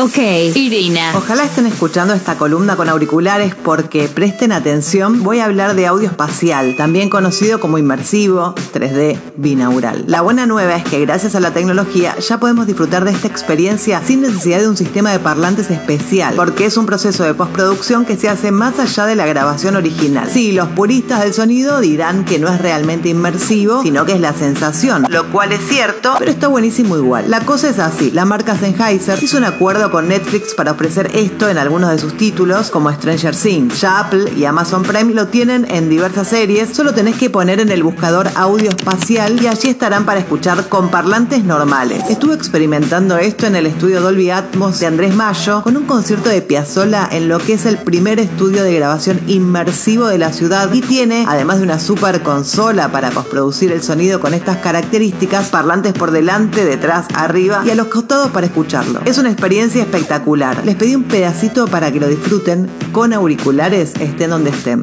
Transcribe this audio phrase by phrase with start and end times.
[0.00, 0.18] Ok,
[0.54, 1.10] Irina.
[1.16, 6.06] Ojalá estén escuchando esta columna con auriculares porque presten atención, voy a hablar de audio
[6.06, 10.04] espacial, también conocido como inmersivo, 3D, binaural.
[10.06, 14.00] La buena nueva es que gracias a la tecnología ya podemos disfrutar de esta experiencia
[14.06, 18.16] sin necesidad de un sistema de parlantes especial, porque es un proceso de postproducción que
[18.16, 20.28] se hace más allá de la grabación original.
[20.32, 24.32] Sí, los puristas del sonido dirán que no es realmente inmersivo, sino que es la
[24.32, 27.28] sensación, lo cual es cierto, pero está buenísimo igual.
[27.28, 31.48] La cosa es así, la marca Sennheiser hizo un acuerdo con Netflix para ofrecer esto
[31.48, 33.80] en algunos de sus títulos, como Stranger Things.
[33.80, 37.70] Ya Apple y Amazon Prime lo tienen en diversas series, solo tenés que poner en
[37.70, 42.02] el buscador audio espacial y allí estarán para escuchar con parlantes normales.
[42.08, 46.42] Estuve experimentando esto en el estudio Dolby Atmos de Andrés Mayo con un concierto de
[46.42, 50.80] Piazzolla en lo que es el primer estudio de grabación inmersivo de la ciudad y
[50.80, 56.10] tiene, además de una super consola para postproducir el sonido con estas características, parlantes por
[56.10, 59.00] delante, detrás, arriba y a los costados para escucharlo.
[59.04, 59.30] Es una
[59.76, 60.64] espectacular.
[60.64, 64.82] Les pedí un pedacito para que lo disfruten con auriculares, estén donde estén.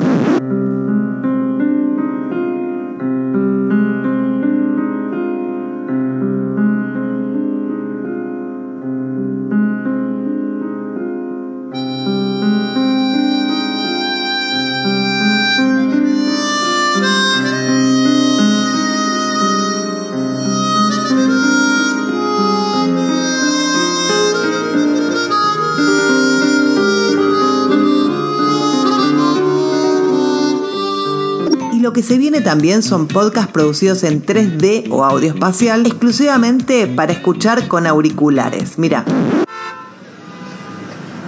[31.85, 37.11] Lo que se viene también son podcasts producidos en 3D o audio espacial exclusivamente para
[37.11, 38.79] escuchar con auriculares.
[38.79, 39.05] Mira.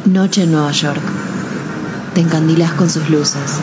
[0.05, 0.99] Noche en Nueva York.
[2.15, 3.59] Te encandilas con sus luces.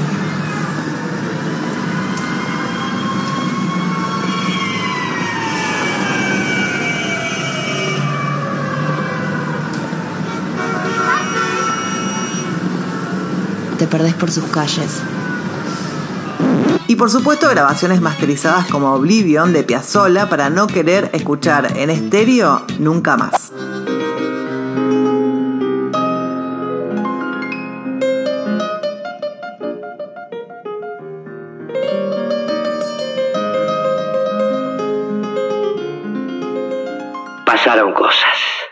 [13.80, 15.00] Te perdés por sus calles.
[16.86, 22.62] Y por supuesto grabaciones masterizadas como Oblivion de Piazzolla para no querer escuchar en estéreo
[22.78, 23.52] nunca más.
[37.46, 38.63] Pasaron cosas.